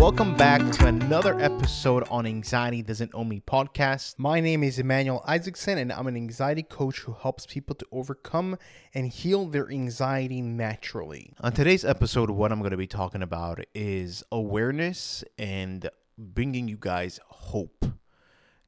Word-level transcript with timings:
Welcome 0.00 0.34
back 0.34 0.72
to 0.76 0.86
another 0.86 1.38
episode 1.38 2.08
on 2.08 2.24
Anxiety 2.24 2.80
Doesn't 2.80 3.10
Own 3.12 3.28
Me 3.28 3.42
podcast. 3.46 4.14
My 4.16 4.40
name 4.40 4.64
is 4.64 4.78
Emmanuel 4.78 5.22
Isaacson, 5.26 5.76
and 5.76 5.92
I'm 5.92 6.06
an 6.06 6.16
anxiety 6.16 6.62
coach 6.62 7.00
who 7.00 7.12
helps 7.12 7.44
people 7.44 7.74
to 7.74 7.84
overcome 7.92 8.56
and 8.94 9.08
heal 9.08 9.44
their 9.44 9.70
anxiety 9.70 10.40
naturally. 10.40 11.34
On 11.42 11.52
today's 11.52 11.84
episode, 11.84 12.30
what 12.30 12.50
I'm 12.50 12.60
going 12.60 12.70
to 12.70 12.78
be 12.78 12.86
talking 12.86 13.20
about 13.20 13.62
is 13.74 14.24
awareness 14.32 15.22
and 15.36 15.90
bringing 16.16 16.66
you 16.66 16.78
guys 16.80 17.20
hope, 17.26 17.84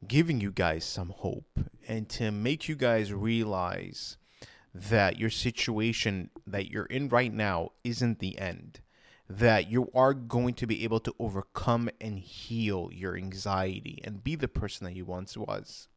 giving 0.06 0.38
you 0.38 0.52
guys 0.52 0.84
some 0.84 1.14
hope, 1.16 1.60
and 1.88 2.10
to 2.10 2.30
make 2.30 2.68
you 2.68 2.76
guys 2.76 3.10
realize 3.10 4.18
that 4.74 5.18
your 5.18 5.30
situation 5.30 6.28
that 6.46 6.70
you're 6.70 6.84
in 6.84 7.08
right 7.08 7.32
now 7.32 7.70
isn't 7.84 8.18
the 8.18 8.38
end 8.38 8.82
that 9.38 9.70
you 9.70 9.90
are 9.94 10.12
going 10.12 10.52
to 10.52 10.66
be 10.66 10.84
able 10.84 11.00
to 11.00 11.14
overcome 11.18 11.88
and 12.00 12.18
heal 12.18 12.90
your 12.92 13.16
anxiety 13.16 13.98
and 14.04 14.22
be 14.22 14.34
the 14.34 14.48
person 14.48 14.84
that 14.84 14.94
you 14.94 15.04
once 15.06 15.36
was. 15.36 15.88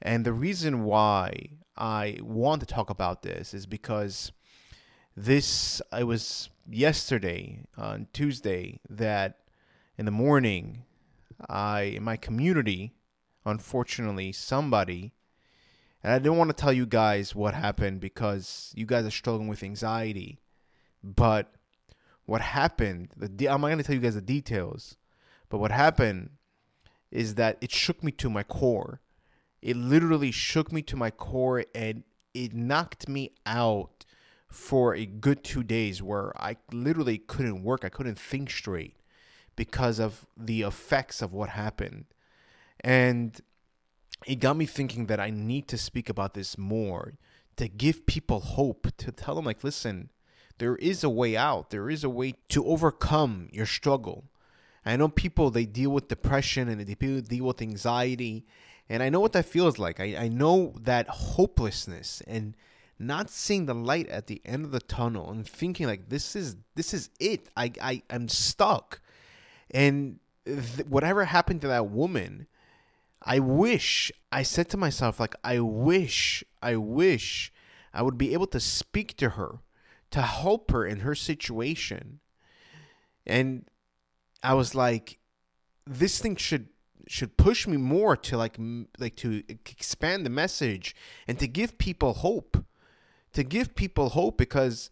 And 0.00 0.24
the 0.24 0.32
reason 0.32 0.84
why 0.84 1.48
I 1.76 2.18
want 2.22 2.60
to 2.60 2.66
talk 2.66 2.90
about 2.90 3.22
this 3.22 3.54
is 3.54 3.66
because 3.66 4.30
this, 5.16 5.82
I 5.90 6.04
was 6.04 6.48
yesterday 6.70 7.64
on 7.76 8.06
Tuesday 8.12 8.80
that 8.88 9.40
in 9.98 10.04
the 10.04 10.12
morning, 10.12 10.84
I, 11.48 11.82
in 11.82 12.04
my 12.04 12.16
community, 12.16 12.92
unfortunately, 13.44 14.30
somebody, 14.30 15.12
and 16.04 16.12
I 16.12 16.20
don't 16.20 16.38
want 16.38 16.50
to 16.50 16.56
tell 16.56 16.72
you 16.72 16.86
guys 16.86 17.34
what 17.34 17.54
happened 17.54 18.00
because 18.00 18.72
you 18.76 18.86
guys 18.86 19.06
are 19.06 19.10
struggling 19.10 19.48
with 19.48 19.64
anxiety, 19.64 20.38
but 21.02 21.52
what 22.26 22.40
happened, 22.40 23.10
the 23.16 23.48
I'm 23.48 23.60
not 23.60 23.68
going 23.68 23.78
to 23.78 23.84
tell 23.84 23.94
you 23.94 24.00
guys 24.00 24.14
the 24.14 24.20
details, 24.20 24.96
but 25.48 25.58
what 25.58 25.70
happened 25.70 26.30
is 27.10 27.34
that 27.36 27.58
it 27.60 27.70
shook 27.70 28.02
me 28.02 28.10
to 28.12 28.30
my 28.30 28.42
core. 28.42 29.00
It 29.62 29.76
literally 29.76 30.30
shook 30.30 30.72
me 30.72 30.82
to 30.82 30.96
my 30.96 31.10
core 31.10 31.64
and 31.74 32.04
it 32.34 32.54
knocked 32.54 33.08
me 33.08 33.32
out 33.46 34.04
for 34.48 34.94
a 34.94 35.06
good 35.06 35.42
two 35.42 35.62
days 35.62 36.02
where 36.02 36.32
I 36.40 36.56
literally 36.72 37.18
couldn't 37.18 37.62
work. 37.62 37.84
I 37.84 37.88
couldn't 37.88 38.18
think 38.18 38.50
straight 38.50 38.96
because 39.56 39.98
of 39.98 40.26
the 40.36 40.62
effects 40.62 41.22
of 41.22 41.32
what 41.32 41.50
happened. 41.50 42.06
And 42.80 43.40
it 44.26 44.36
got 44.36 44.56
me 44.56 44.66
thinking 44.66 45.06
that 45.06 45.20
I 45.20 45.30
need 45.30 45.68
to 45.68 45.78
speak 45.78 46.08
about 46.08 46.34
this 46.34 46.58
more 46.58 47.14
to 47.56 47.68
give 47.68 48.06
people 48.06 48.40
hope, 48.40 48.88
to 48.98 49.12
tell 49.12 49.34
them, 49.34 49.44
like, 49.44 49.62
listen, 49.62 50.10
there 50.58 50.76
is 50.76 51.02
a 51.02 51.10
way 51.10 51.36
out. 51.36 51.70
There 51.70 51.90
is 51.90 52.04
a 52.04 52.10
way 52.10 52.34
to 52.50 52.64
overcome 52.66 53.48
your 53.52 53.66
struggle. 53.66 54.24
I 54.86 54.96
know 54.96 55.08
people 55.08 55.50
they 55.50 55.64
deal 55.64 55.90
with 55.90 56.08
depression 56.08 56.68
and 56.68 56.80
they 56.80 56.94
deal 56.94 57.46
with 57.46 57.62
anxiety, 57.62 58.44
and 58.88 59.02
I 59.02 59.08
know 59.08 59.20
what 59.20 59.32
that 59.32 59.46
feels 59.46 59.78
like. 59.78 59.98
I, 59.98 60.16
I 60.16 60.28
know 60.28 60.74
that 60.80 61.08
hopelessness 61.08 62.22
and 62.26 62.54
not 62.98 63.30
seeing 63.30 63.66
the 63.66 63.74
light 63.74 64.08
at 64.08 64.26
the 64.26 64.40
end 64.44 64.64
of 64.64 64.70
the 64.70 64.80
tunnel 64.80 65.30
and 65.30 65.46
thinking 65.46 65.86
like 65.86 66.08
this 66.10 66.36
is 66.36 66.56
this 66.74 66.94
is 66.94 67.10
it. 67.18 67.48
I 67.56 67.72
I 67.80 68.02
am 68.10 68.28
stuck, 68.28 69.00
and 69.70 70.20
th- 70.44 70.86
whatever 70.86 71.24
happened 71.24 71.62
to 71.62 71.68
that 71.68 71.88
woman, 71.88 72.46
I 73.22 73.38
wish 73.38 74.12
I 74.30 74.42
said 74.42 74.68
to 74.70 74.76
myself 74.76 75.18
like 75.18 75.34
I 75.42 75.60
wish 75.60 76.44
I 76.62 76.76
wish 76.76 77.52
I 77.92 78.02
would 78.02 78.18
be 78.18 78.34
able 78.34 78.48
to 78.48 78.60
speak 78.60 79.16
to 79.16 79.30
her 79.30 79.60
to 80.14 80.22
help 80.22 80.70
her 80.70 80.86
in 80.86 81.00
her 81.00 81.16
situation. 81.16 82.20
And 83.26 83.68
I 84.44 84.54
was 84.54 84.72
like, 84.72 85.18
this 85.88 86.20
thing 86.20 86.36
should 86.36 86.68
should 87.08 87.36
push 87.36 87.66
me 87.66 87.76
more 87.76 88.16
to 88.16 88.36
like 88.36 88.56
like 88.96 89.16
to 89.16 89.42
expand 89.48 90.24
the 90.24 90.30
message 90.30 90.94
and 91.26 91.36
to 91.40 91.48
give 91.48 91.76
people 91.78 92.14
hope 92.14 92.64
to 93.32 93.42
give 93.42 93.74
people 93.74 94.08
hope 94.10 94.38
because 94.38 94.88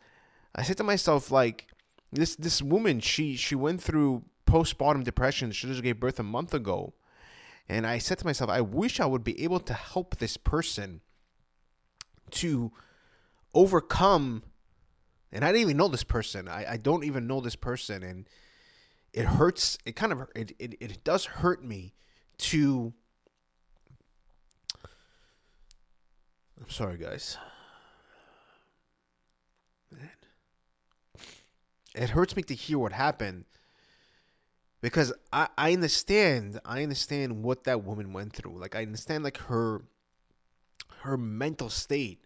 i 0.55 0.63
said 0.63 0.77
to 0.77 0.85
myself 0.85 1.31
like 1.31 1.69
this 2.13 2.37
this 2.37 2.61
woman 2.61 3.01
she 3.01 3.35
she 3.35 3.55
went 3.55 3.81
through 3.81 4.23
postpartum 4.45 5.03
depression 5.03 5.53
she 5.53 5.67
just 5.67 5.83
gave 5.83 5.99
birth 5.99 6.19
a 6.21 6.23
month 6.23 6.53
ago 6.53 6.93
and 7.67 7.87
i 7.87 7.97
said 7.97 8.19
to 8.19 8.27
myself 8.27 8.51
i 8.51 8.61
wish 8.61 9.01
i 9.01 9.07
would 9.07 9.25
be 9.25 9.43
able 9.43 9.61
to 9.61 9.73
help 9.73 10.19
this 10.19 10.37
person 10.37 11.01
to 12.31 12.71
overcome 13.55 14.43
and 15.33 15.45
I 15.45 15.49
didn't 15.49 15.63
even 15.63 15.77
know 15.77 15.89
this 15.89 16.05
person. 16.05 16.49
I, 16.49 16.73
I 16.73 16.77
don't 16.77 17.05
even 17.05 17.27
know 17.27 17.41
this 17.41 17.57
person, 17.57 18.03
and 18.03 18.29
it 19.13 19.25
hurts. 19.25 19.79
It 19.85 19.97
kind 19.97 20.13
of 20.13 20.29
it, 20.37 20.53
it 20.59 20.75
it 20.81 21.05
does 21.05 21.25
hurt 21.25 21.65
me 21.65 21.95
to. 22.39 22.93
I'm 26.61 26.71
sorry, 26.71 26.99
guys. 26.99 27.39
Man. 29.91 30.11
It 31.95 32.11
hurts 32.11 32.37
me 32.37 32.43
to 32.45 32.55
hear 32.55 32.79
what 32.79 32.93
happened 32.93 33.45
because 34.81 35.13
I, 35.33 35.49
I 35.57 35.73
understand 35.73 36.61
I 36.65 36.83
understand 36.83 37.43
what 37.43 37.65
that 37.65 37.85
woman 37.85 38.13
went 38.13 38.35
through. 38.35 38.59
Like 38.59 38.75
I 38.75 38.83
understand 38.83 39.25
like 39.25 39.39
her 39.39 39.83
her 41.01 41.17
mental 41.17 41.71
state 41.71 42.23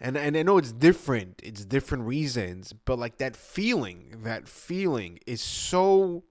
and 0.00 0.16
and 0.16 0.36
I 0.36 0.42
know 0.42 0.56
it's 0.56 0.72
different. 0.72 1.40
It's 1.42 1.64
different 1.64 2.04
reasons, 2.04 2.72
but 2.72 2.98
like 2.98 3.18
that 3.18 3.36
feeling, 3.36 4.20
that 4.22 4.48
feeling 4.48 5.18
is 5.26 5.42
so 5.42 6.24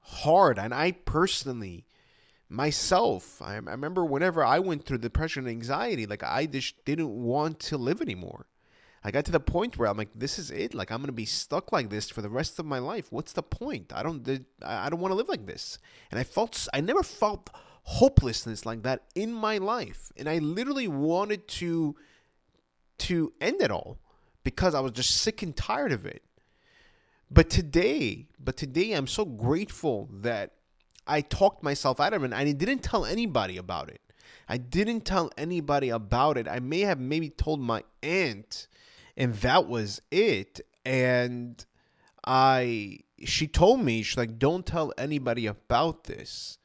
hard. 0.00 0.58
And 0.58 0.74
I 0.74 0.92
personally, 0.92 1.86
myself, 2.48 3.40
I, 3.40 3.54
I 3.54 3.56
remember 3.56 4.04
whenever 4.04 4.44
I 4.44 4.58
went 4.58 4.84
through 4.84 4.98
depression 4.98 5.46
and 5.46 5.50
anxiety, 5.50 6.06
like 6.06 6.22
I 6.22 6.46
just 6.46 6.84
didn't 6.84 7.10
want 7.10 7.58
to 7.60 7.78
live 7.78 8.02
anymore. 8.02 8.46
I 9.02 9.10
got 9.10 9.24
to 9.24 9.32
the 9.32 9.40
point 9.40 9.78
where 9.78 9.88
I'm 9.88 9.96
like, 9.96 10.10
this 10.14 10.38
is 10.38 10.50
it. 10.50 10.74
Like 10.74 10.90
I'm 10.90 11.00
gonna 11.00 11.12
be 11.12 11.24
stuck 11.24 11.72
like 11.72 11.88
this 11.88 12.10
for 12.10 12.20
the 12.20 12.28
rest 12.28 12.58
of 12.58 12.66
my 12.66 12.78
life. 12.78 13.06
What's 13.10 13.32
the 13.32 13.42
point? 13.42 13.92
I 13.94 14.02
don't, 14.02 14.28
I 14.62 14.90
don't 14.90 15.00
want 15.00 15.12
to 15.12 15.16
live 15.16 15.30
like 15.30 15.46
this. 15.46 15.78
And 16.10 16.20
I 16.20 16.24
felt, 16.24 16.68
I 16.74 16.82
never 16.82 17.02
felt 17.02 17.48
hopelessness 17.84 18.66
like 18.66 18.82
that 18.82 19.04
in 19.14 19.32
my 19.32 19.56
life. 19.56 20.12
And 20.18 20.28
I 20.28 20.36
literally 20.36 20.86
wanted 20.86 21.48
to 21.48 21.96
to 23.00 23.32
end 23.40 23.60
it 23.60 23.70
all 23.70 23.98
because 24.44 24.74
I 24.74 24.80
was 24.80 24.92
just 24.92 25.10
sick 25.10 25.42
and 25.42 25.56
tired 25.56 25.92
of 25.92 26.06
it. 26.06 26.22
But 27.30 27.50
today, 27.50 28.26
but 28.38 28.56
today 28.56 28.92
I'm 28.92 29.06
so 29.06 29.24
grateful 29.24 30.08
that 30.12 30.52
I 31.06 31.20
talked 31.20 31.62
myself 31.62 32.00
out 32.00 32.12
of 32.12 32.22
it 32.22 32.26
and 32.26 32.34
I 32.34 32.50
didn't 32.52 32.80
tell 32.80 33.04
anybody 33.04 33.56
about 33.56 33.88
it. 33.88 34.00
I 34.48 34.56
didn't 34.56 35.02
tell 35.02 35.30
anybody 35.38 35.90
about 35.90 36.36
it. 36.36 36.48
I 36.48 36.58
may 36.58 36.80
have 36.80 36.98
maybe 36.98 37.30
told 37.30 37.60
my 37.60 37.84
aunt 38.02 38.66
and 39.16 39.34
that 39.36 39.68
was 39.68 40.02
it. 40.10 40.60
And 40.84 41.64
I 42.26 43.00
she 43.24 43.46
told 43.46 43.80
me 43.80 44.02
she's 44.02 44.16
like 44.16 44.38
don't 44.38 44.66
tell 44.66 44.92
anybody 44.98 45.46
about 45.46 46.04
this. 46.04 46.58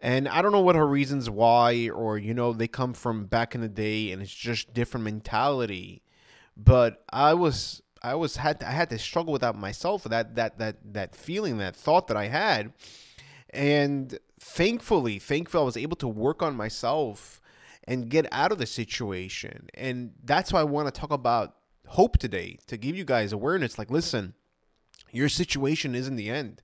And 0.00 0.28
I 0.28 0.42
don't 0.42 0.52
know 0.52 0.60
what 0.60 0.76
her 0.76 0.86
reasons 0.86 1.30
why, 1.30 1.88
or 1.88 2.18
you 2.18 2.34
know, 2.34 2.52
they 2.52 2.68
come 2.68 2.94
from 2.94 3.26
back 3.26 3.54
in 3.54 3.60
the 3.60 3.68
day, 3.68 4.10
and 4.10 4.20
it's 4.20 4.34
just 4.34 4.74
different 4.74 5.04
mentality. 5.04 6.02
But 6.56 7.04
I 7.12 7.34
was, 7.34 7.82
I 8.02 8.14
was 8.14 8.36
had, 8.36 8.62
I 8.62 8.72
had 8.72 8.90
to 8.90 8.98
struggle 8.98 9.32
with 9.32 9.42
that 9.42 9.56
myself, 9.56 10.04
that 10.04 10.34
that 10.34 10.58
that 10.58 10.76
that 10.92 11.14
feeling, 11.14 11.58
that 11.58 11.76
thought 11.76 12.08
that 12.08 12.16
I 12.16 12.26
had, 12.26 12.72
and 13.50 14.18
thankfully, 14.40 15.18
thankfully, 15.18 15.62
I 15.62 15.64
was 15.64 15.76
able 15.76 15.96
to 15.96 16.08
work 16.08 16.42
on 16.42 16.56
myself 16.56 17.40
and 17.84 18.08
get 18.08 18.26
out 18.32 18.52
of 18.52 18.58
the 18.58 18.66
situation. 18.66 19.68
And 19.74 20.12
that's 20.22 20.52
why 20.52 20.60
I 20.60 20.64
want 20.64 20.92
to 20.92 21.00
talk 21.00 21.12
about 21.12 21.54
hope 21.86 22.18
today 22.18 22.58
to 22.66 22.76
give 22.76 22.96
you 22.96 23.04
guys 23.04 23.32
awareness. 23.32 23.78
Like, 23.78 23.90
listen, 23.90 24.34
your 25.10 25.28
situation 25.28 25.94
isn't 25.94 26.16
the 26.16 26.30
end. 26.30 26.62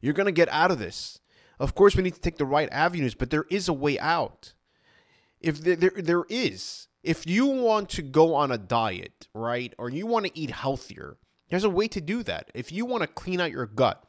You're 0.00 0.14
gonna 0.14 0.32
get 0.32 0.48
out 0.50 0.70
of 0.70 0.78
this 0.78 1.20
of 1.58 1.74
course, 1.74 1.96
we 1.96 2.02
need 2.02 2.14
to 2.14 2.20
take 2.20 2.38
the 2.38 2.46
right 2.46 2.68
avenues, 2.72 3.14
but 3.14 3.30
there 3.30 3.46
is 3.50 3.68
a 3.68 3.72
way 3.72 3.98
out. 3.98 4.54
If 5.40 5.58
there, 5.58 5.76
there, 5.76 5.92
there 5.96 6.24
is, 6.28 6.88
if 7.02 7.26
you 7.26 7.46
want 7.46 7.88
to 7.90 8.02
go 8.02 8.34
on 8.34 8.52
a 8.52 8.58
diet, 8.58 9.28
right, 9.34 9.74
or 9.78 9.90
you 9.90 10.06
want 10.06 10.26
to 10.26 10.38
eat 10.38 10.50
healthier, 10.50 11.16
there's 11.50 11.64
a 11.64 11.70
way 11.70 11.88
to 11.88 12.00
do 12.00 12.22
that. 12.22 12.50
If 12.54 12.72
you 12.72 12.84
want 12.84 13.02
to 13.02 13.06
clean 13.08 13.40
out 13.40 13.50
your 13.50 13.66
gut, 13.66 14.02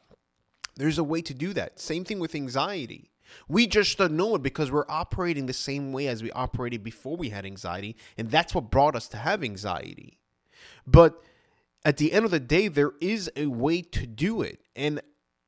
there's 0.76 0.98
a 0.98 1.04
way 1.04 1.22
to 1.22 1.34
do 1.34 1.52
that. 1.52 1.78
Same 1.78 2.04
thing 2.04 2.18
with 2.18 2.34
anxiety. 2.34 3.10
We 3.48 3.66
just 3.66 3.98
don't 3.98 4.12
know 4.12 4.34
it 4.36 4.42
because 4.42 4.70
we're 4.70 4.88
operating 4.88 5.46
the 5.46 5.52
same 5.52 5.92
way 5.92 6.08
as 6.08 6.22
we 6.22 6.30
operated 6.32 6.84
before 6.84 7.16
we 7.16 7.30
had 7.30 7.44
anxiety, 7.44 7.96
and 8.16 8.30
that's 8.30 8.54
what 8.54 8.70
brought 8.70 8.96
us 8.96 9.08
to 9.08 9.16
have 9.16 9.42
anxiety. 9.42 10.18
But 10.86 11.20
at 11.84 11.96
the 11.96 12.12
end 12.12 12.24
of 12.24 12.30
the 12.30 12.40
day, 12.40 12.68
there 12.68 12.92
is 13.00 13.30
a 13.36 13.46
way 13.46 13.82
to 13.82 14.06
do 14.06 14.42
it. 14.42 14.60
And 14.74 15.00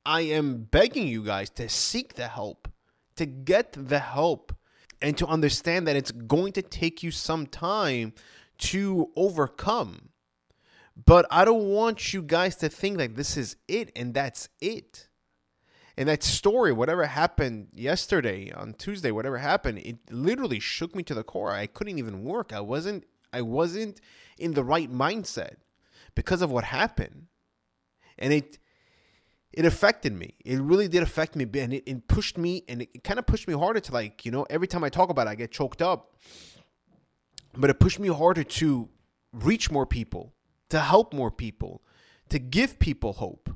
I 0.07 0.21
am 0.21 0.69
begging 0.71 1.09
you 1.09 1.25
guys 1.25 1.51
to 1.51 1.69
seek 1.69 2.15
the 2.15 2.29
help, 2.29 2.69
to 3.17 3.27
get 3.27 3.73
the 3.73 3.99
help, 3.99 4.55
and 5.03 5.19
to 5.19 5.27
understand 5.27 5.89
that 5.89 5.97
it's 5.97 6.13
going 6.13 6.53
to 6.53 6.63
take 6.63 7.03
you 7.03 7.11
some 7.11 7.47
time 7.49 8.15
to 8.59 9.11
overcome. 9.17 10.11
But 11.05 11.27
I 11.29 11.45
don't 11.45 11.69
want 11.69 12.15
you 12.15 12.23
guys 12.23 12.55
to 12.57 12.69
think 12.69 12.99
that 12.99 13.17
this 13.17 13.37
is 13.37 13.57
it 13.67 13.91
and 13.97 14.15
that's 14.15 14.49
it. 14.61 15.09
And 15.97 16.09
that 16.09 16.23
story, 16.23 16.73
whatever 16.73 17.07
happened 17.07 17.69
yesterday 17.75 18.53
on 18.53 18.75
Tuesday, 18.75 19.11
whatever 19.11 19.39
happened, 19.39 19.79
it 19.79 19.99
literally 20.11 20.61
shook 20.61 20.95
me 20.95 21.03
to 21.03 21.15
the 21.15 21.25
core. 21.25 21.51
I 21.51 21.67
couldn't 21.67 21.99
even 21.99 22.23
work. 22.23 22.53
I 22.53 22.61
wasn't 22.61 23.05
I 23.33 23.43
wasn't 23.43 24.01
in 24.39 24.55
the 24.55 24.63
right 24.63 24.91
mindset 24.91 25.57
because 26.15 26.43
of 26.43 26.51
what 26.51 26.65
happened. 26.65 27.27
And 28.19 28.33
it 28.33 28.59
it 29.53 29.65
affected 29.65 30.13
me. 30.13 30.35
It 30.45 30.61
really 30.61 30.89
did 30.89 31.03
affect 31.03 31.37
me, 31.37 31.47
and 31.59 31.73
it, 31.73 31.85
it 31.87 32.09
pushed 32.09 32.37
me, 32.37 32.65
and 32.69 32.83
it, 32.83 32.91
it 32.95 33.05
kind 33.05 33.19
of 33.19 33.27
pushed 33.27 33.49
me 33.49 33.55
harder 33.55 33.81
to 33.81 33.93
like, 33.93 34.25
you 34.25 34.33
know, 34.33 34.47
every 34.51 34.67
time 34.67 34.85
I 34.85 34.89
talk 34.89 35.09
about 35.09 35.27
it, 35.27 35.31
I 35.31 35.35
get 35.35 35.51
choked 35.51 35.83
up. 35.83 36.17
But 37.57 37.71
it 37.71 37.81
pushed 37.81 37.99
me 37.99 38.09
harder 38.09 38.45
to 38.45 38.89
reach 39.33 39.71
more 39.71 39.87
people, 39.87 40.35
to 40.71 40.81
help 40.81 41.15
more 41.15 41.31
people, 41.31 41.83
to 42.29 42.39
give 42.39 42.79
people 42.79 43.15
hope, 43.15 43.51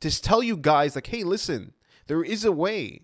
to 0.00 0.22
tell 0.22 0.42
you 0.42 0.56
guys 0.56 0.94
like, 0.94 1.08
hey, 1.08 1.22
listen, 1.22 1.74
there 2.06 2.22
is 2.22 2.44
a 2.44 2.52
way. 2.52 3.02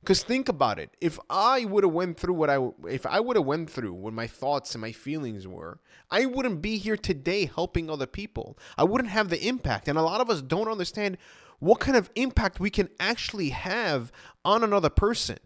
Because 0.00 0.22
think 0.22 0.50
about 0.50 0.78
it. 0.78 0.90
If 1.00 1.18
I 1.30 1.64
would 1.64 1.82
have 1.82 1.92
went 1.94 2.18
through 2.18 2.34
what 2.34 2.50
I 2.50 2.58
if 2.86 3.06
I 3.06 3.20
would 3.20 3.36
have 3.36 3.46
went 3.46 3.70
through 3.70 3.94
what 3.94 4.12
my 4.12 4.26
thoughts 4.26 4.74
and 4.74 4.82
my 4.82 4.92
feelings 4.92 5.48
were, 5.48 5.80
I 6.10 6.26
wouldn't 6.26 6.60
be 6.60 6.76
here 6.76 6.98
today 6.98 7.46
helping 7.46 7.88
other 7.88 8.06
people. 8.06 8.58
I 8.76 8.84
wouldn't 8.84 9.08
have 9.08 9.30
the 9.30 9.42
impact. 9.48 9.88
And 9.88 9.96
a 9.96 10.02
lot 10.02 10.20
of 10.20 10.28
us 10.28 10.42
don't 10.42 10.68
understand 10.68 11.16
what 11.58 11.80
kind 11.80 11.96
of 11.96 12.10
impact 12.14 12.60
we 12.60 12.70
can 12.70 12.88
actually 13.00 13.50
have 13.50 14.12
on 14.44 14.62
another 14.62 14.90
person. 14.90 15.38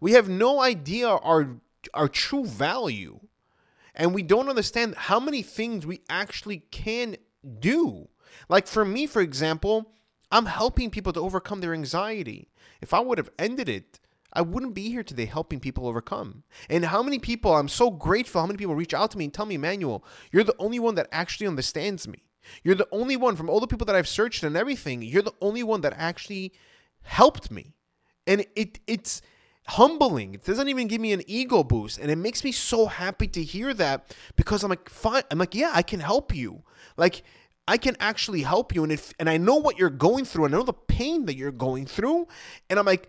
We 0.00 0.12
have 0.12 0.28
no 0.28 0.60
idea 0.60 1.08
our 1.08 1.56
our 1.92 2.08
true 2.08 2.46
value. 2.46 3.20
And 3.94 4.14
we 4.14 4.22
don't 4.22 4.48
understand 4.48 4.94
how 4.96 5.20
many 5.20 5.42
things 5.42 5.86
we 5.86 6.00
actually 6.08 6.64
can 6.70 7.16
do. 7.60 8.08
Like 8.48 8.66
for 8.66 8.84
me, 8.84 9.06
for 9.06 9.22
example, 9.22 9.92
I'm 10.32 10.46
helping 10.46 10.90
people 10.90 11.12
to 11.12 11.20
overcome 11.20 11.60
their 11.60 11.74
anxiety. 11.74 12.48
If 12.80 12.92
I 12.92 13.00
would 13.00 13.18
have 13.18 13.30
ended 13.38 13.68
it, 13.68 14.00
I 14.32 14.42
wouldn't 14.42 14.74
be 14.74 14.90
here 14.90 15.04
today 15.04 15.26
helping 15.26 15.60
people 15.60 15.86
overcome. 15.86 16.42
And 16.68 16.86
how 16.86 17.04
many 17.04 17.20
people, 17.20 17.54
I'm 17.54 17.68
so 17.68 17.90
grateful, 17.90 18.40
how 18.40 18.48
many 18.48 18.56
people 18.56 18.74
reach 18.74 18.92
out 18.92 19.12
to 19.12 19.18
me 19.18 19.24
and 19.24 19.32
tell 19.32 19.46
me, 19.46 19.56
Manuel, 19.56 20.04
you're 20.32 20.42
the 20.42 20.56
only 20.58 20.80
one 20.80 20.96
that 20.96 21.08
actually 21.12 21.46
understands 21.46 22.08
me. 22.08 22.24
You're 22.62 22.74
the 22.74 22.88
only 22.92 23.16
one 23.16 23.36
from 23.36 23.48
all 23.48 23.60
the 23.60 23.66
people 23.66 23.86
that 23.86 23.96
I've 23.96 24.08
searched 24.08 24.42
and 24.42 24.56
everything, 24.56 25.02
you're 25.02 25.22
the 25.22 25.34
only 25.40 25.62
one 25.62 25.80
that 25.82 25.94
actually 25.96 26.52
helped 27.02 27.50
me. 27.50 27.74
And 28.26 28.46
it 28.54 28.80
it's 28.86 29.22
humbling. 29.66 30.34
It 30.34 30.44
doesn't 30.44 30.68
even 30.68 30.88
give 30.88 31.00
me 31.00 31.12
an 31.12 31.22
ego 31.26 31.62
boost. 31.62 31.98
And 31.98 32.10
it 32.10 32.16
makes 32.16 32.44
me 32.44 32.52
so 32.52 32.86
happy 32.86 33.28
to 33.28 33.42
hear 33.42 33.72
that 33.74 34.14
because 34.36 34.62
I'm 34.62 34.70
like, 34.70 34.88
fine. 34.88 35.22
I'm 35.30 35.38
like, 35.38 35.54
yeah, 35.54 35.70
I 35.74 35.82
can 35.82 36.00
help 36.00 36.34
you. 36.34 36.62
Like, 36.96 37.22
I 37.66 37.78
can 37.78 37.96
actually 37.98 38.42
help 38.42 38.74
you. 38.74 38.82
And 38.82 38.92
if 38.92 39.12
and 39.18 39.28
I 39.28 39.36
know 39.36 39.56
what 39.56 39.78
you're 39.78 39.90
going 39.90 40.24
through, 40.24 40.46
I 40.46 40.48
know 40.48 40.62
the 40.62 40.72
pain 40.72 41.26
that 41.26 41.36
you're 41.36 41.52
going 41.52 41.86
through. 41.86 42.28
And 42.68 42.78
I'm 42.78 42.86
like, 42.86 43.08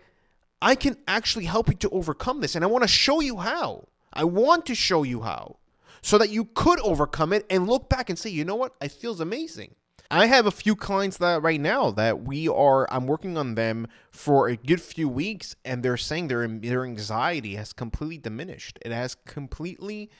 I 0.62 0.74
can 0.74 0.96
actually 1.06 1.44
help 1.44 1.68
you 1.68 1.74
to 1.74 1.90
overcome 1.90 2.40
this. 2.40 2.54
And 2.54 2.64
I 2.64 2.68
want 2.68 2.82
to 2.82 2.88
show 2.88 3.20
you 3.20 3.38
how. 3.38 3.88
I 4.12 4.24
want 4.24 4.64
to 4.66 4.74
show 4.74 5.02
you 5.02 5.22
how. 5.22 5.58
So 6.02 6.18
that 6.18 6.30
you 6.30 6.44
could 6.44 6.80
overcome 6.80 7.32
it 7.32 7.44
and 7.50 7.66
look 7.66 7.88
back 7.88 8.08
and 8.08 8.18
say, 8.18 8.30
you 8.30 8.44
know 8.44 8.56
what? 8.56 8.74
It 8.80 8.92
feels 8.92 9.20
amazing. 9.20 9.74
I 10.10 10.26
have 10.26 10.46
a 10.46 10.52
few 10.52 10.76
clients 10.76 11.16
that 11.16 11.42
right 11.42 11.60
now 11.60 11.90
that 11.90 12.22
we 12.22 12.46
are 12.46 12.86
I'm 12.92 13.06
working 13.06 13.36
on 13.36 13.56
them 13.56 13.88
for 14.12 14.48
a 14.48 14.56
good 14.56 14.80
few 14.80 15.08
weeks 15.08 15.56
and 15.64 15.82
they're 15.82 15.96
saying 15.96 16.28
their 16.28 16.46
their 16.46 16.84
anxiety 16.84 17.56
has 17.56 17.72
completely 17.72 18.18
diminished. 18.18 18.78
It 18.82 18.92
has 18.92 19.16
completely 19.16 20.10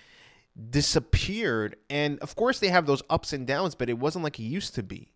disappeared. 0.70 1.76
And 1.90 2.19
of 2.20 2.34
course, 2.34 2.58
they 2.58 2.69
have 2.69 2.87
those 2.87 3.02
ups 3.11 3.32
and 3.32 3.46
downs, 3.46 3.75
but 3.75 3.88
it 3.88 3.99
wasn't 3.99 4.25
like 4.25 4.38
it 4.38 4.44
used 4.44 4.75
to 4.75 4.82
be. 4.82 5.12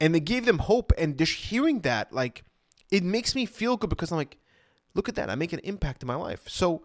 And 0.00 0.14
they 0.14 0.20
gave 0.20 0.44
them 0.44 0.58
hope. 0.58 0.92
And 0.98 1.18
just 1.18 1.34
hearing 1.34 1.80
that, 1.80 2.12
like, 2.12 2.44
it 2.90 3.02
makes 3.02 3.34
me 3.34 3.46
feel 3.46 3.76
good 3.76 3.90
because 3.90 4.10
I'm 4.10 4.18
like, 4.18 4.36
look 4.94 5.08
at 5.08 5.14
that. 5.14 5.30
I 5.30 5.34
make 5.34 5.52
an 5.52 5.60
impact 5.60 6.02
in 6.02 6.06
my 6.06 6.14
life. 6.14 6.48
So, 6.48 6.82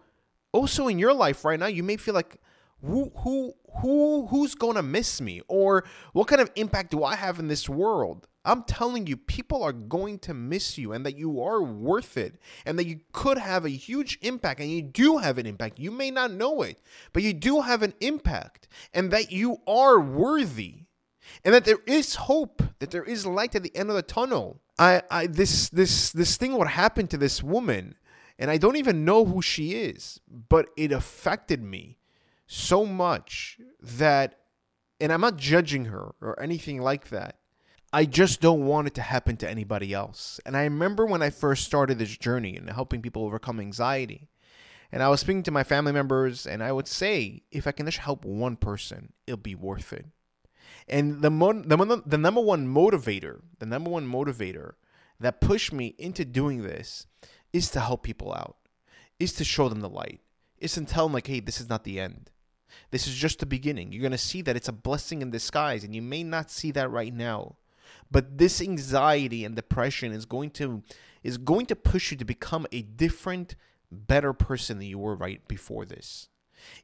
also 0.52 0.88
in 0.88 0.98
your 0.98 1.12
life 1.14 1.44
right 1.44 1.58
now, 1.58 1.66
you 1.66 1.82
may 1.82 1.96
feel 1.96 2.14
like, 2.14 2.36
who, 2.84 3.12
who, 3.18 3.54
who, 3.80 4.26
who's 4.26 4.54
going 4.54 4.76
to 4.76 4.82
miss 4.82 5.20
me? 5.20 5.40
Or 5.48 5.84
what 6.12 6.28
kind 6.28 6.40
of 6.40 6.50
impact 6.56 6.90
do 6.90 7.04
I 7.04 7.16
have 7.16 7.38
in 7.38 7.48
this 7.48 7.68
world? 7.68 8.28
I'm 8.44 8.64
telling 8.64 9.06
you, 9.06 9.16
people 9.16 9.62
are 9.62 9.72
going 9.72 10.18
to 10.20 10.34
miss 10.34 10.76
you 10.76 10.92
and 10.92 11.06
that 11.06 11.16
you 11.16 11.40
are 11.40 11.62
worth 11.62 12.16
it 12.16 12.40
and 12.66 12.76
that 12.78 12.86
you 12.86 13.00
could 13.12 13.38
have 13.38 13.64
a 13.64 13.70
huge 13.70 14.18
impact 14.20 14.60
and 14.60 14.70
you 14.70 14.82
do 14.82 15.18
have 15.18 15.38
an 15.38 15.46
impact. 15.46 15.78
You 15.78 15.92
may 15.92 16.10
not 16.10 16.32
know 16.32 16.62
it, 16.62 16.80
but 17.12 17.22
you 17.22 17.32
do 17.32 17.60
have 17.60 17.82
an 17.82 17.94
impact 18.00 18.66
and 18.92 19.12
that 19.12 19.30
you 19.30 19.58
are 19.66 20.00
worthy 20.00 20.86
and 21.44 21.54
that 21.54 21.64
there 21.64 21.78
is 21.86 22.16
hope, 22.16 22.62
that 22.80 22.90
there 22.90 23.04
is 23.04 23.26
light 23.26 23.54
at 23.54 23.62
the 23.62 23.74
end 23.76 23.90
of 23.90 23.96
the 23.96 24.02
tunnel. 24.02 24.60
I, 24.76 25.02
I 25.08 25.26
this 25.28 25.68
this 25.68 26.10
this 26.10 26.36
thing 26.36 26.54
what 26.54 26.66
happened 26.66 27.10
to 27.10 27.16
this 27.16 27.42
woman 27.42 27.94
and 28.38 28.50
I 28.50 28.56
don't 28.56 28.76
even 28.76 29.04
know 29.04 29.24
who 29.24 29.40
she 29.40 29.74
is, 29.74 30.20
but 30.48 30.66
it 30.76 30.90
affected 30.90 31.62
me 31.62 31.98
so 32.52 32.84
much 32.86 33.58
that 33.80 34.38
and 35.00 35.12
I'm 35.12 35.20
not 35.20 35.36
judging 35.36 35.86
her 35.86 36.14
or 36.20 36.40
anything 36.40 36.80
like 36.80 37.08
that 37.08 37.36
I 37.92 38.06
just 38.06 38.40
don't 38.40 38.64
want 38.64 38.86
it 38.86 38.94
to 38.94 39.02
happen 39.02 39.36
to 39.38 39.50
anybody 39.50 39.92
else. 39.92 40.40
And 40.46 40.56
I 40.56 40.64
remember 40.64 41.04
when 41.04 41.20
I 41.20 41.28
first 41.28 41.64
started 41.64 41.98
this 41.98 42.16
journey 42.16 42.56
and 42.56 42.70
helping 42.70 43.02
people 43.02 43.22
overcome 43.22 43.60
anxiety. 43.60 44.28
And 44.90 45.02
I 45.02 45.10
was 45.10 45.20
speaking 45.20 45.42
to 45.44 45.50
my 45.50 45.62
family 45.62 45.92
members, 45.92 46.46
and 46.46 46.62
I 46.62 46.72
would 46.72 46.88
say, 46.88 47.42
if 47.50 47.66
I 47.66 47.72
can 47.72 47.84
just 47.86 47.98
help 47.98 48.24
one 48.24 48.56
person, 48.56 49.12
it'll 49.26 49.36
be 49.36 49.54
worth 49.54 49.92
it. 49.92 50.06
And 50.88 51.20
the, 51.20 51.30
mo- 51.30 51.52
the, 51.52 52.02
the 52.06 52.18
number 52.18 52.40
one 52.40 52.66
motivator, 52.66 53.40
the 53.58 53.66
number 53.66 53.90
one 53.90 54.10
motivator 54.10 54.72
that 55.20 55.40
pushed 55.40 55.72
me 55.72 55.94
into 55.98 56.24
doing 56.24 56.62
this 56.62 57.06
is 57.52 57.70
to 57.70 57.80
help 57.80 58.02
people 58.02 58.32
out, 58.32 58.56
is 59.18 59.34
to 59.34 59.44
show 59.44 59.68
them 59.68 59.80
the 59.80 59.88
light, 59.88 60.20
is 60.58 60.72
to 60.74 60.84
tell 60.84 61.06
them, 61.06 61.12
like, 61.12 61.26
hey, 61.26 61.40
this 61.40 61.60
is 61.60 61.68
not 61.68 61.84
the 61.84 62.00
end. 62.00 62.30
This 62.90 63.06
is 63.06 63.14
just 63.14 63.38
the 63.38 63.46
beginning. 63.46 63.92
You're 63.92 64.02
going 64.02 64.12
to 64.12 64.18
see 64.18 64.42
that 64.42 64.56
it's 64.56 64.68
a 64.68 64.72
blessing 64.72 65.22
in 65.22 65.30
disguise, 65.30 65.84
and 65.84 65.94
you 65.94 66.02
may 66.02 66.22
not 66.22 66.50
see 66.50 66.70
that 66.72 66.90
right 66.90 67.14
now. 67.14 67.56
But 68.10 68.38
this 68.38 68.60
anxiety 68.60 69.44
and 69.44 69.56
depression 69.56 70.12
is 70.12 70.26
going 70.26 70.50
to 70.52 70.82
is 71.22 71.38
going 71.38 71.66
to 71.66 71.76
push 71.76 72.10
you 72.10 72.16
to 72.16 72.24
become 72.24 72.66
a 72.72 72.82
different, 72.82 73.54
better 73.90 74.32
person 74.32 74.78
than 74.78 74.88
you 74.88 74.98
were 74.98 75.14
right 75.14 75.46
before 75.46 75.84
this. 75.84 76.28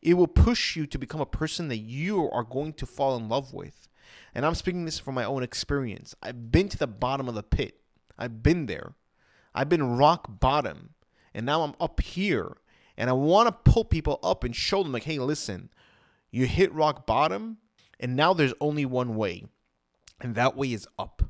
It 0.00 0.14
will 0.14 0.28
push 0.28 0.76
you 0.76 0.86
to 0.86 0.98
become 0.98 1.20
a 1.20 1.26
person 1.26 1.68
that 1.68 1.78
you 1.78 2.30
are 2.30 2.44
going 2.44 2.72
to 2.74 2.86
fall 2.86 3.16
in 3.16 3.28
love 3.28 3.52
with. 3.52 3.88
And 4.34 4.46
I'm 4.46 4.54
speaking 4.54 4.84
this 4.84 4.98
from 4.98 5.14
my 5.14 5.24
own 5.24 5.42
experience. 5.42 6.14
I've 6.22 6.50
been 6.50 6.68
to 6.68 6.78
the 6.78 6.86
bottom 6.86 7.28
of 7.28 7.34
the 7.34 7.42
pit. 7.42 7.80
I've 8.18 8.42
been 8.42 8.66
there. 8.66 8.94
I've 9.54 9.68
been 9.68 9.96
rock 9.96 10.40
bottom. 10.40 10.94
And 11.34 11.44
now 11.46 11.62
I'm 11.62 11.74
up 11.80 12.00
here. 12.00 12.56
And 12.96 13.08
I 13.08 13.12
want 13.12 13.48
to 13.48 13.70
pull 13.70 13.84
people 13.84 14.18
up 14.22 14.44
and 14.44 14.54
show 14.54 14.82
them, 14.82 14.92
like, 14.92 15.04
hey, 15.04 15.18
listen, 15.18 15.70
you 16.30 16.46
hit 16.46 16.72
rock 16.72 17.06
bottom, 17.06 17.58
and 18.00 18.14
now 18.16 18.32
there's 18.32 18.54
only 18.60 18.84
one 18.84 19.16
way 19.16 19.44
and 20.20 20.34
that 20.34 20.56
way 20.56 20.72
is 20.72 20.88
up. 20.98 21.22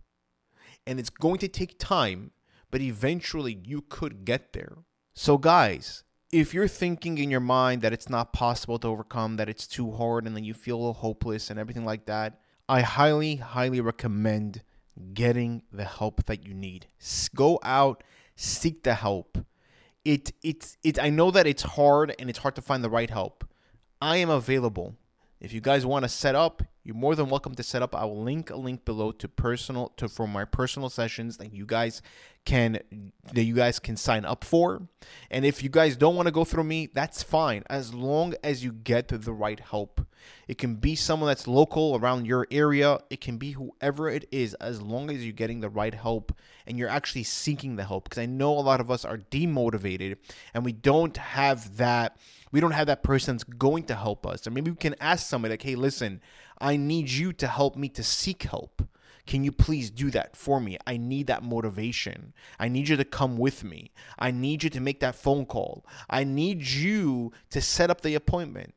And 0.86 0.98
it's 0.98 1.10
going 1.10 1.38
to 1.38 1.48
take 1.48 1.78
time, 1.78 2.30
but 2.70 2.80
eventually 2.80 3.60
you 3.64 3.84
could 3.88 4.24
get 4.24 4.52
there. 4.52 4.78
So, 5.14 5.36
guys, 5.36 6.04
if 6.32 6.54
you're 6.54 6.68
thinking 6.68 7.18
in 7.18 7.30
your 7.30 7.40
mind 7.40 7.82
that 7.82 7.92
it's 7.92 8.08
not 8.08 8.32
possible 8.32 8.78
to 8.78 8.88
overcome, 8.88 9.36
that 9.36 9.48
it's 9.48 9.66
too 9.66 9.92
hard, 9.92 10.26
and 10.26 10.34
then 10.34 10.44
you 10.44 10.54
feel 10.54 10.92
hopeless 10.92 11.50
and 11.50 11.58
everything 11.58 11.84
like 11.84 12.06
that, 12.06 12.40
I 12.68 12.82
highly, 12.82 13.36
highly 13.36 13.80
recommend 13.80 14.62
getting 15.14 15.62
the 15.72 15.84
help 15.84 16.24
that 16.26 16.46
you 16.46 16.54
need. 16.54 16.86
Go 17.34 17.58
out, 17.62 18.02
seek 18.36 18.82
the 18.82 18.94
help. 18.94 19.38
It, 20.04 20.32
it, 20.42 20.76
it, 20.82 20.98
I 20.98 21.10
know 21.10 21.30
that 21.30 21.46
it's 21.46 21.62
hard 21.62 22.14
and 22.18 22.30
it's 22.30 22.38
hard 22.38 22.54
to 22.54 22.62
find 22.62 22.82
the 22.82 22.90
right 22.90 23.10
help. 23.10 23.44
I 24.00 24.18
am 24.18 24.30
available. 24.30 24.94
If 25.40 25.52
you 25.52 25.60
guys 25.60 25.84
want 25.84 26.04
to 26.04 26.08
set 26.08 26.34
up, 26.34 26.62
you're 26.88 26.96
more 26.96 27.14
than 27.14 27.28
welcome 27.28 27.54
to 27.54 27.62
set 27.62 27.82
up. 27.82 27.94
I 27.94 28.06
will 28.06 28.22
link 28.22 28.48
a 28.48 28.56
link 28.56 28.86
below 28.86 29.12
to 29.12 29.28
personal 29.28 29.92
to 29.98 30.08
for 30.08 30.26
my 30.26 30.46
personal 30.46 30.88
sessions 30.88 31.36
that 31.36 31.52
you 31.52 31.66
guys 31.66 32.00
can 32.46 32.80
that 33.34 33.44
you 33.44 33.54
guys 33.54 33.78
can 33.78 33.94
sign 33.94 34.24
up 34.24 34.42
for. 34.42 34.88
And 35.30 35.44
if 35.44 35.62
you 35.62 35.68
guys 35.68 35.98
don't 35.98 36.16
want 36.16 36.28
to 36.28 36.32
go 36.32 36.46
through 36.46 36.64
me, 36.64 36.86
that's 36.86 37.22
fine 37.22 37.62
as 37.68 37.92
long 37.92 38.32
as 38.42 38.64
you 38.64 38.72
get 38.72 39.08
the 39.08 39.32
right 39.34 39.60
help. 39.60 40.00
It 40.48 40.56
can 40.56 40.76
be 40.76 40.94
someone 40.94 41.28
that's 41.28 41.46
local 41.46 41.94
around 41.94 42.26
your 42.26 42.46
area. 42.50 43.00
It 43.10 43.20
can 43.20 43.36
be 43.36 43.50
whoever 43.50 44.08
it 44.08 44.26
is 44.32 44.54
as 44.54 44.80
long 44.80 45.10
as 45.10 45.22
you're 45.22 45.34
getting 45.34 45.60
the 45.60 45.68
right 45.68 45.92
help 45.92 46.32
and 46.66 46.78
you're 46.78 46.88
actually 46.88 47.24
seeking 47.24 47.76
the 47.76 47.84
help 47.84 48.04
because 48.04 48.18
I 48.18 48.24
know 48.24 48.58
a 48.58 48.60
lot 48.60 48.80
of 48.80 48.90
us 48.90 49.04
are 49.04 49.18
demotivated 49.18 50.16
and 50.54 50.64
we 50.64 50.72
don't 50.72 51.18
have 51.18 51.76
that 51.76 52.16
we 52.50 52.60
don't 52.60 52.72
have 52.72 52.86
that 52.86 53.02
person 53.02 53.36
that's 53.36 53.44
going 53.44 53.84
to 53.84 53.94
help 53.94 54.26
us. 54.26 54.46
Or 54.46 54.50
maybe 54.50 54.70
we 54.70 54.76
can 54.78 54.94
ask 55.00 55.26
somebody 55.26 55.52
like, 55.52 55.62
"Hey, 55.62 55.74
listen, 55.74 56.22
I 56.60 56.76
need 56.76 57.08
you 57.10 57.32
to 57.34 57.46
help 57.46 57.76
me 57.76 57.88
to 57.90 58.02
seek 58.02 58.44
help." 58.44 58.82
Can 59.26 59.44
you 59.44 59.52
please 59.52 59.90
do 59.90 60.10
that 60.12 60.34
for 60.34 60.58
me? 60.58 60.78
I 60.86 60.96
need 60.96 61.26
that 61.26 61.42
motivation. 61.42 62.32
I 62.58 62.68
need 62.68 62.88
you 62.88 62.96
to 62.96 63.04
come 63.04 63.36
with 63.36 63.62
me. 63.62 63.90
I 64.18 64.30
need 64.30 64.62
you 64.62 64.70
to 64.70 64.80
make 64.80 65.00
that 65.00 65.16
phone 65.16 65.44
call. 65.44 65.84
I 66.08 66.24
need 66.24 66.66
you 66.66 67.32
to 67.50 67.60
set 67.60 67.90
up 67.90 68.00
the 68.00 68.14
appointment. 68.14 68.74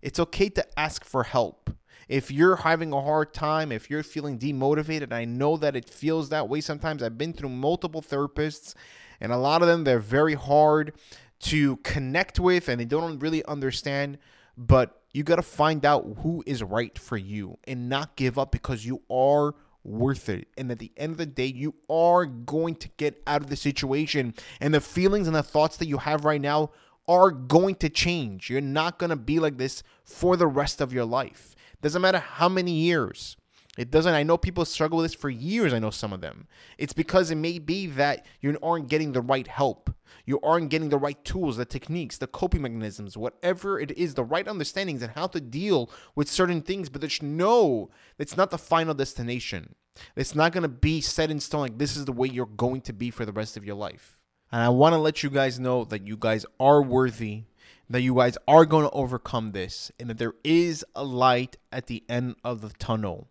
It's 0.00 0.20
okay 0.20 0.50
to 0.50 0.78
ask 0.78 1.04
for 1.04 1.24
help. 1.24 1.70
If 2.08 2.30
you're 2.30 2.56
having 2.56 2.92
a 2.92 3.02
hard 3.02 3.34
time, 3.34 3.72
if 3.72 3.90
you're 3.90 4.04
feeling 4.04 4.38
demotivated, 4.38 5.12
I 5.12 5.24
know 5.24 5.56
that 5.56 5.74
it 5.74 5.90
feels 5.90 6.28
that 6.28 6.48
way 6.48 6.60
sometimes. 6.60 7.02
I've 7.02 7.18
been 7.18 7.32
through 7.32 7.48
multiple 7.48 8.00
therapists, 8.00 8.74
and 9.20 9.32
a 9.32 9.36
lot 9.36 9.62
of 9.62 9.68
them, 9.68 9.82
they're 9.82 9.98
very 9.98 10.34
hard 10.34 10.92
to 11.40 11.76
connect 11.78 12.38
with 12.38 12.68
and 12.68 12.80
they 12.80 12.84
don't 12.84 13.18
really 13.18 13.44
understand. 13.46 14.18
But 14.58 15.00
you 15.12 15.22
got 15.22 15.36
to 15.36 15.42
find 15.42 15.86
out 15.86 16.18
who 16.22 16.42
is 16.44 16.62
right 16.62 16.98
for 16.98 17.16
you 17.16 17.58
and 17.64 17.88
not 17.88 18.16
give 18.16 18.38
up 18.38 18.50
because 18.50 18.84
you 18.84 19.02
are 19.08 19.54
worth 19.84 20.28
it. 20.28 20.48
And 20.58 20.70
at 20.72 20.80
the 20.80 20.90
end 20.96 21.12
of 21.12 21.18
the 21.18 21.26
day, 21.26 21.46
you 21.46 21.74
are 21.88 22.26
going 22.26 22.74
to 22.76 22.88
get 22.96 23.22
out 23.26 23.40
of 23.40 23.48
the 23.48 23.56
situation. 23.56 24.34
And 24.60 24.74
the 24.74 24.80
feelings 24.80 25.28
and 25.28 25.36
the 25.36 25.44
thoughts 25.44 25.76
that 25.76 25.86
you 25.86 25.98
have 25.98 26.24
right 26.24 26.40
now 26.40 26.72
are 27.06 27.30
going 27.30 27.76
to 27.76 27.88
change. 27.88 28.50
You're 28.50 28.60
not 28.60 28.98
going 28.98 29.10
to 29.10 29.16
be 29.16 29.38
like 29.38 29.58
this 29.58 29.82
for 30.04 30.36
the 30.36 30.48
rest 30.48 30.80
of 30.80 30.92
your 30.92 31.04
life. 31.04 31.54
Doesn't 31.80 32.02
matter 32.02 32.18
how 32.18 32.48
many 32.48 32.72
years. 32.72 33.36
It 33.78 33.92
doesn't. 33.92 34.12
I 34.12 34.24
know 34.24 34.36
people 34.36 34.64
struggle 34.64 34.98
with 34.98 35.04
this 35.04 35.14
for 35.14 35.30
years. 35.30 35.72
I 35.72 35.78
know 35.78 35.90
some 35.90 36.12
of 36.12 36.20
them. 36.20 36.48
It's 36.78 36.92
because 36.92 37.30
it 37.30 37.36
may 37.36 37.60
be 37.60 37.86
that 37.86 38.26
you 38.40 38.58
aren't 38.60 38.88
getting 38.88 39.12
the 39.12 39.20
right 39.20 39.46
help. 39.46 39.94
You 40.26 40.40
aren't 40.42 40.70
getting 40.70 40.88
the 40.88 40.98
right 40.98 41.24
tools, 41.24 41.58
the 41.58 41.64
techniques, 41.64 42.18
the 42.18 42.26
coping 42.26 42.62
mechanisms, 42.62 43.16
whatever 43.16 43.78
it 43.78 43.92
is, 43.92 44.14
the 44.14 44.24
right 44.24 44.48
understandings 44.48 45.00
and 45.00 45.12
how 45.12 45.28
to 45.28 45.40
deal 45.40 45.92
with 46.16 46.28
certain 46.28 46.60
things. 46.60 46.88
But 46.88 47.02
just 47.02 47.22
no, 47.22 47.90
it's 48.18 48.36
not 48.36 48.50
the 48.50 48.58
final 48.58 48.94
destination. 48.94 49.76
It's 50.16 50.34
not 50.34 50.50
going 50.50 50.62
to 50.62 50.68
be 50.68 51.00
set 51.00 51.30
in 51.30 51.38
stone 51.38 51.60
like 51.60 51.78
this 51.78 51.96
is 51.96 52.04
the 52.04 52.12
way 52.12 52.26
you're 52.26 52.46
going 52.46 52.80
to 52.80 52.92
be 52.92 53.10
for 53.10 53.24
the 53.24 53.32
rest 53.32 53.56
of 53.56 53.64
your 53.64 53.76
life. 53.76 54.20
And 54.50 54.60
I 54.60 54.70
want 54.70 54.94
to 54.94 54.98
let 54.98 55.22
you 55.22 55.30
guys 55.30 55.60
know 55.60 55.84
that 55.84 56.04
you 56.04 56.16
guys 56.16 56.44
are 56.58 56.82
worthy, 56.82 57.44
that 57.88 58.02
you 58.02 58.16
guys 58.16 58.36
are 58.48 58.64
going 58.64 58.86
to 58.86 58.90
overcome 58.90 59.52
this, 59.52 59.92
and 60.00 60.10
that 60.10 60.18
there 60.18 60.34
is 60.42 60.84
a 60.96 61.04
light 61.04 61.58
at 61.70 61.86
the 61.86 62.02
end 62.08 62.34
of 62.42 62.60
the 62.60 62.70
tunnel. 62.70 63.28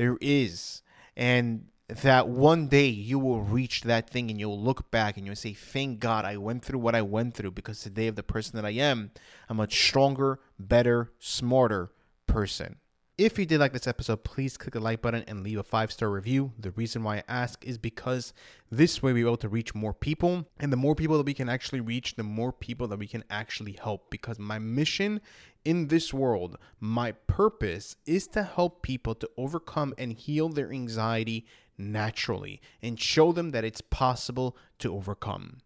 There 0.00 0.16
is. 0.22 0.80
And 1.14 1.66
that 1.88 2.26
one 2.26 2.68
day 2.68 2.86
you 2.86 3.18
will 3.18 3.42
reach 3.42 3.82
that 3.82 4.08
thing 4.08 4.30
and 4.30 4.40
you'll 4.40 4.58
look 4.58 4.90
back 4.90 5.18
and 5.18 5.26
you'll 5.26 5.36
say, 5.36 5.52
Thank 5.52 6.00
God 6.00 6.24
I 6.24 6.38
went 6.38 6.64
through 6.64 6.78
what 6.78 6.94
I 6.94 7.02
went 7.02 7.34
through 7.34 7.50
because 7.50 7.82
today, 7.82 8.06
of 8.06 8.16
the 8.16 8.22
person 8.22 8.56
that 8.56 8.64
I 8.64 8.70
am, 8.70 9.10
I'm 9.50 9.60
a 9.60 9.70
stronger, 9.70 10.40
better, 10.58 11.12
smarter 11.18 11.92
person. 12.26 12.76
If 13.20 13.38
you 13.38 13.44
did 13.44 13.60
like 13.60 13.74
this 13.74 13.86
episode, 13.86 14.24
please 14.24 14.56
click 14.56 14.72
the 14.72 14.80
like 14.80 15.02
button 15.02 15.24
and 15.28 15.42
leave 15.42 15.58
a 15.58 15.62
five 15.62 15.92
star 15.92 16.08
review. 16.08 16.52
The 16.58 16.70
reason 16.70 17.02
why 17.02 17.18
I 17.18 17.22
ask 17.28 17.62
is 17.66 17.76
because 17.76 18.32
this 18.70 19.02
way 19.02 19.12
we're 19.12 19.26
able 19.26 19.36
to 19.36 19.48
reach 19.50 19.74
more 19.74 19.92
people. 19.92 20.46
And 20.58 20.72
the 20.72 20.78
more 20.78 20.94
people 20.94 21.18
that 21.18 21.26
we 21.26 21.34
can 21.34 21.46
actually 21.46 21.80
reach, 21.82 22.14
the 22.14 22.22
more 22.22 22.50
people 22.50 22.88
that 22.88 22.98
we 22.98 23.06
can 23.06 23.22
actually 23.28 23.72
help. 23.72 24.08
Because 24.08 24.38
my 24.38 24.58
mission 24.58 25.20
in 25.66 25.88
this 25.88 26.14
world, 26.14 26.56
my 26.80 27.12
purpose 27.12 27.94
is 28.06 28.26
to 28.28 28.42
help 28.42 28.80
people 28.80 29.14
to 29.16 29.28
overcome 29.36 29.92
and 29.98 30.14
heal 30.14 30.48
their 30.48 30.72
anxiety 30.72 31.44
naturally 31.76 32.62
and 32.80 32.98
show 32.98 33.32
them 33.32 33.50
that 33.50 33.64
it's 33.66 33.82
possible 33.82 34.56
to 34.78 34.94
overcome. 34.94 35.58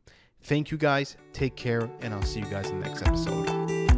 Thank 0.43 0.73
you 0.73 0.77
guys. 0.77 1.17
Take 1.33 1.55
care, 1.55 1.89
and 2.01 2.13
I'll 2.13 2.23
see 2.23 2.41
you 2.41 2.47
guys 2.47 2.69
in 2.69 2.81
the 2.81 2.89
next 2.89 3.03
episode. 3.03 3.94